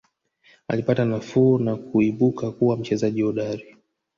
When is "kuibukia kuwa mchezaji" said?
1.75-3.21